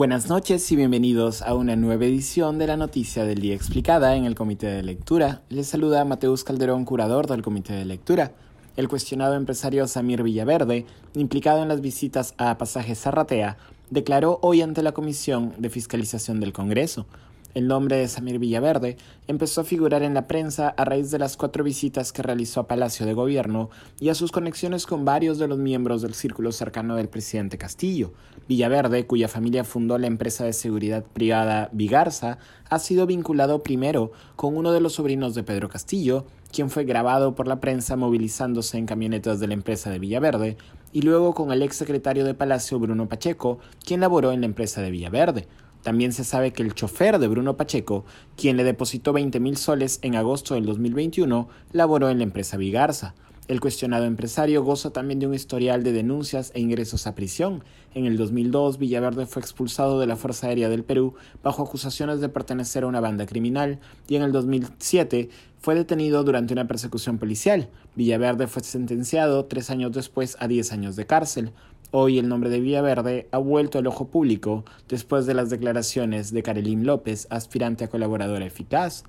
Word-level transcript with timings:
Buenas 0.00 0.30
noches 0.30 0.72
y 0.72 0.76
bienvenidos 0.76 1.42
a 1.42 1.52
una 1.52 1.76
nueva 1.76 2.06
edición 2.06 2.56
de 2.56 2.66
la 2.66 2.78
Noticia 2.78 3.26
del 3.26 3.42
Día 3.42 3.54
Explicada 3.54 4.16
en 4.16 4.24
el 4.24 4.34
Comité 4.34 4.66
de 4.68 4.82
Lectura. 4.82 5.42
Les 5.50 5.66
saluda 5.66 6.06
Mateus 6.06 6.42
Calderón, 6.42 6.86
curador 6.86 7.26
del 7.26 7.42
Comité 7.42 7.74
de 7.74 7.84
Lectura. 7.84 8.32
El 8.78 8.88
cuestionado 8.88 9.34
empresario 9.34 9.86
Samir 9.86 10.22
Villaverde, 10.22 10.86
implicado 11.12 11.60
en 11.60 11.68
las 11.68 11.82
visitas 11.82 12.32
a 12.38 12.56
Pasaje 12.56 12.94
Zarratea, 12.94 13.58
declaró 13.90 14.38
hoy 14.40 14.62
ante 14.62 14.82
la 14.82 14.92
Comisión 14.92 15.52
de 15.58 15.68
Fiscalización 15.68 16.40
del 16.40 16.54
Congreso. 16.54 17.04
El 17.52 17.66
nombre 17.66 17.96
de 17.96 18.06
Samir 18.06 18.38
Villaverde 18.38 18.96
empezó 19.26 19.62
a 19.62 19.64
figurar 19.64 20.04
en 20.04 20.14
la 20.14 20.28
prensa 20.28 20.68
a 20.68 20.84
raíz 20.84 21.10
de 21.10 21.18
las 21.18 21.36
cuatro 21.36 21.64
visitas 21.64 22.12
que 22.12 22.22
realizó 22.22 22.60
a 22.60 22.68
Palacio 22.68 23.06
de 23.06 23.12
Gobierno 23.12 23.70
y 23.98 24.08
a 24.08 24.14
sus 24.14 24.30
conexiones 24.30 24.86
con 24.86 25.04
varios 25.04 25.38
de 25.38 25.48
los 25.48 25.58
miembros 25.58 26.00
del 26.00 26.14
círculo 26.14 26.52
cercano 26.52 26.94
del 26.94 27.08
presidente 27.08 27.58
Castillo. 27.58 28.12
Villaverde, 28.48 29.04
cuya 29.04 29.26
familia 29.26 29.64
fundó 29.64 29.98
la 29.98 30.06
empresa 30.06 30.44
de 30.44 30.52
seguridad 30.52 31.04
privada 31.04 31.70
Vigarza, 31.72 32.38
ha 32.68 32.78
sido 32.78 33.06
vinculado 33.06 33.64
primero 33.64 34.12
con 34.36 34.56
uno 34.56 34.70
de 34.70 34.80
los 34.80 34.92
sobrinos 34.92 35.34
de 35.34 35.42
Pedro 35.42 35.68
Castillo, 35.68 36.26
quien 36.52 36.70
fue 36.70 36.84
grabado 36.84 37.34
por 37.34 37.48
la 37.48 37.60
prensa 37.60 37.96
movilizándose 37.96 38.78
en 38.78 38.86
camionetas 38.86 39.40
de 39.40 39.48
la 39.48 39.54
empresa 39.54 39.90
de 39.90 39.98
Villaverde, 39.98 40.56
y 40.92 41.02
luego 41.02 41.34
con 41.34 41.50
el 41.50 41.62
ex 41.62 41.76
secretario 41.76 42.24
de 42.24 42.34
Palacio 42.34 42.78
Bruno 42.78 43.08
Pacheco, 43.08 43.58
quien 43.84 44.00
laboró 44.00 44.30
en 44.30 44.40
la 44.40 44.46
empresa 44.46 44.82
de 44.82 44.90
Villaverde. 44.92 45.48
También 45.82 46.12
se 46.12 46.24
sabe 46.24 46.52
que 46.52 46.62
el 46.62 46.74
chofer 46.74 47.18
de 47.18 47.28
Bruno 47.28 47.56
Pacheco, 47.56 48.04
quien 48.36 48.56
le 48.56 48.64
depositó 48.64 49.12
20 49.12 49.40
mil 49.40 49.56
soles 49.56 49.98
en 50.02 50.16
agosto 50.16 50.54
del 50.54 50.66
2021, 50.66 51.48
laboró 51.72 52.10
en 52.10 52.18
la 52.18 52.24
empresa 52.24 52.56
Vigarza. 52.56 53.14
El 53.50 53.60
cuestionado 53.60 54.04
empresario 54.04 54.62
goza 54.62 54.90
también 54.90 55.18
de 55.18 55.26
un 55.26 55.34
historial 55.34 55.82
de 55.82 55.90
denuncias 55.90 56.52
e 56.54 56.60
ingresos 56.60 57.08
a 57.08 57.16
prisión. 57.16 57.64
En 57.94 58.06
el 58.06 58.16
2002, 58.16 58.78
Villaverde 58.78 59.26
fue 59.26 59.42
expulsado 59.42 59.98
de 59.98 60.06
la 60.06 60.14
Fuerza 60.14 60.46
Aérea 60.46 60.68
del 60.68 60.84
Perú 60.84 61.14
bajo 61.42 61.64
acusaciones 61.64 62.20
de 62.20 62.28
pertenecer 62.28 62.84
a 62.84 62.86
una 62.86 63.00
banda 63.00 63.26
criminal 63.26 63.80
y 64.06 64.14
en 64.14 64.22
el 64.22 64.30
2007 64.30 65.30
fue 65.58 65.74
detenido 65.74 66.22
durante 66.22 66.52
una 66.52 66.68
persecución 66.68 67.18
policial. 67.18 67.68
Villaverde 67.96 68.46
fue 68.46 68.62
sentenciado 68.62 69.46
tres 69.46 69.68
años 69.70 69.90
después 69.90 70.36
a 70.38 70.46
10 70.46 70.70
años 70.72 70.94
de 70.94 71.06
cárcel. 71.06 71.50
Hoy 71.92 72.20
el 72.20 72.28
nombre 72.28 72.50
de 72.50 72.60
Villaverde 72.60 73.28
ha 73.32 73.38
vuelto 73.38 73.78
al 73.78 73.88
ojo 73.88 74.06
público 74.06 74.64
después 74.88 75.26
de 75.26 75.34
las 75.34 75.50
declaraciones 75.50 76.32
de 76.32 76.44
Carolín 76.44 76.86
López, 76.86 77.26
aspirante 77.30 77.82
a 77.82 77.88
colaboradora 77.88 78.46
eficaz. 78.46 79.02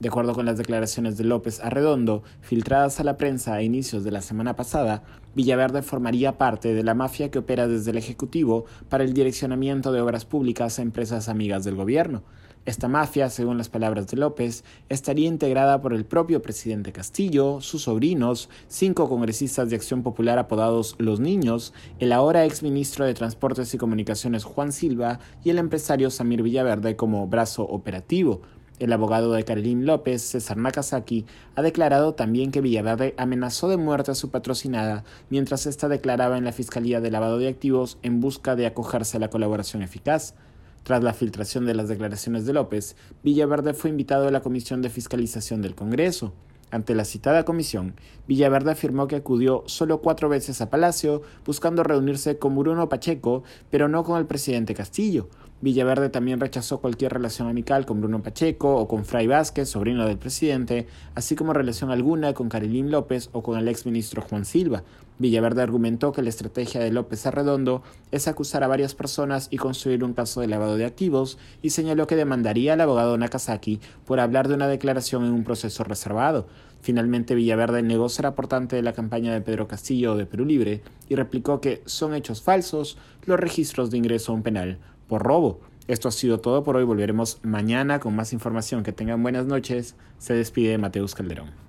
De 0.00 0.08
acuerdo 0.08 0.32
con 0.32 0.46
las 0.46 0.56
declaraciones 0.58 1.16
de 1.16 1.24
López 1.24 1.58
Arredondo, 1.58 2.22
filtradas 2.40 3.00
a 3.00 3.04
la 3.04 3.16
prensa 3.16 3.54
a 3.54 3.62
inicios 3.62 4.04
de 4.04 4.12
la 4.12 4.22
semana 4.22 4.54
pasada, 4.54 5.02
Villaverde 5.34 5.82
formaría 5.82 6.38
parte 6.38 6.72
de 6.72 6.84
la 6.84 6.94
mafia 6.94 7.32
que 7.32 7.40
opera 7.40 7.66
desde 7.66 7.90
el 7.90 7.96
Ejecutivo 7.96 8.64
para 8.88 9.02
el 9.02 9.12
direccionamiento 9.12 9.90
de 9.90 10.00
obras 10.00 10.24
públicas 10.24 10.78
a 10.78 10.82
empresas 10.82 11.28
amigas 11.28 11.64
del 11.64 11.74
gobierno. 11.74 12.22
Esta 12.64 12.86
mafia, 12.86 13.28
según 13.30 13.58
las 13.58 13.70
palabras 13.70 14.06
de 14.08 14.18
López, 14.18 14.62
estaría 14.88 15.26
integrada 15.26 15.80
por 15.80 15.94
el 15.94 16.04
propio 16.04 16.42
presidente 16.42 16.92
Castillo, 16.92 17.60
sus 17.60 17.82
sobrinos, 17.82 18.50
cinco 18.68 19.08
congresistas 19.08 19.70
de 19.70 19.76
Acción 19.76 20.02
Popular 20.02 20.38
apodados 20.38 20.94
Los 20.98 21.18
Niños, 21.18 21.72
el 21.98 22.12
ahora 22.12 22.44
exministro 22.44 23.04
de 23.04 23.14
Transportes 23.14 23.72
y 23.74 23.78
Comunicaciones 23.78 24.44
Juan 24.44 24.72
Silva 24.72 25.18
y 25.42 25.50
el 25.50 25.58
empresario 25.58 26.10
Samir 26.10 26.42
Villaverde 26.42 26.94
como 26.94 27.26
brazo 27.26 27.64
operativo. 27.64 28.42
El 28.78 28.92
abogado 28.92 29.32
de 29.32 29.44
Carolín 29.44 29.86
López, 29.86 30.22
César 30.22 30.56
Nakazaki, 30.56 31.26
ha 31.56 31.62
declarado 31.62 32.14
también 32.14 32.52
que 32.52 32.60
Villaverde 32.60 33.14
amenazó 33.16 33.68
de 33.68 33.76
muerte 33.76 34.12
a 34.12 34.14
su 34.14 34.30
patrocinada 34.30 35.02
mientras 35.30 35.66
ésta 35.66 35.88
declaraba 35.88 36.38
en 36.38 36.44
la 36.44 36.52
Fiscalía 36.52 37.00
de 37.00 37.10
Lavado 37.10 37.38
de 37.38 37.48
Activos 37.48 37.98
en 38.02 38.20
busca 38.20 38.54
de 38.54 38.66
acogerse 38.66 39.16
a 39.16 39.20
la 39.20 39.30
colaboración 39.30 39.82
eficaz. 39.82 40.34
Tras 40.84 41.02
la 41.02 41.12
filtración 41.12 41.66
de 41.66 41.74
las 41.74 41.88
declaraciones 41.88 42.46
de 42.46 42.52
López, 42.52 42.94
Villaverde 43.24 43.74
fue 43.74 43.90
invitado 43.90 44.28
a 44.28 44.30
la 44.30 44.42
Comisión 44.42 44.80
de 44.80 44.90
Fiscalización 44.90 45.60
del 45.60 45.74
Congreso. 45.74 46.32
Ante 46.70 46.94
la 46.94 47.06
citada 47.06 47.44
comisión, 47.44 47.94
Villaverde 48.26 48.72
afirmó 48.72 49.08
que 49.08 49.16
acudió 49.16 49.64
solo 49.66 50.02
cuatro 50.02 50.28
veces 50.28 50.60
a 50.60 50.68
Palacio 50.68 51.22
buscando 51.46 51.82
reunirse 51.82 52.38
con 52.38 52.56
Bruno 52.56 52.90
Pacheco, 52.90 53.42
pero 53.70 53.88
no 53.88 54.04
con 54.04 54.18
el 54.18 54.26
presidente 54.26 54.74
Castillo. 54.74 55.28
Villaverde 55.60 56.08
también 56.08 56.38
rechazó 56.38 56.80
cualquier 56.80 57.12
relación 57.12 57.48
amical 57.48 57.84
con 57.84 58.00
Bruno 58.00 58.22
Pacheco 58.22 58.76
o 58.76 58.86
con 58.86 59.04
Fray 59.04 59.26
Vázquez, 59.26 59.68
sobrino 59.68 60.06
del 60.06 60.16
presidente, 60.16 60.86
así 61.16 61.34
como 61.34 61.52
relación 61.52 61.90
alguna 61.90 62.32
con 62.32 62.48
Carilín 62.48 62.92
López 62.92 63.28
o 63.32 63.42
con 63.42 63.58
el 63.58 63.66
exministro 63.66 64.22
Juan 64.22 64.44
Silva. 64.44 64.84
Villaverde 65.18 65.62
argumentó 65.62 66.12
que 66.12 66.22
la 66.22 66.28
estrategia 66.28 66.80
de 66.80 66.92
López 66.92 67.26
Arredondo 67.26 67.82
es 68.12 68.28
acusar 68.28 68.62
a 68.62 68.68
varias 68.68 68.94
personas 68.94 69.48
y 69.50 69.56
construir 69.56 70.04
un 70.04 70.14
caso 70.14 70.40
de 70.40 70.46
lavado 70.46 70.76
de 70.76 70.84
activos 70.84 71.38
y 71.60 71.70
señaló 71.70 72.06
que 72.06 72.14
demandaría 72.14 72.74
al 72.74 72.80
abogado 72.80 73.18
Nakazaki 73.18 73.80
por 74.06 74.20
hablar 74.20 74.46
de 74.46 74.54
una 74.54 74.68
declaración 74.68 75.24
en 75.24 75.32
un 75.32 75.42
proceso 75.42 75.82
reservado. 75.82 76.46
Finalmente, 76.82 77.34
Villaverde 77.34 77.82
negó 77.82 78.08
ser 78.08 78.26
aportante 78.26 78.76
de 78.76 78.82
la 78.82 78.92
campaña 78.92 79.34
de 79.34 79.40
Pedro 79.40 79.66
Castillo 79.66 80.14
de 80.14 80.26
Perú 80.26 80.44
Libre 80.44 80.82
y 81.08 81.16
replicó 81.16 81.60
que 81.60 81.82
son 81.84 82.14
hechos 82.14 82.42
falsos 82.42 82.96
los 83.26 83.40
registros 83.40 83.90
de 83.90 83.98
ingreso 83.98 84.30
a 84.30 84.36
un 84.36 84.44
penal 84.44 84.78
por 85.08 85.22
robo. 85.22 85.60
Esto 85.88 86.08
ha 86.08 86.12
sido 86.12 86.38
todo 86.38 86.62
por 86.62 86.76
hoy. 86.76 86.84
Volveremos 86.84 87.40
mañana 87.42 87.98
con 87.98 88.14
más 88.14 88.32
información. 88.32 88.82
Que 88.82 88.92
tengan 88.92 89.22
buenas 89.22 89.46
noches. 89.46 89.96
Se 90.18 90.34
despide 90.34 90.78
Mateus 90.78 91.14
Calderón. 91.14 91.67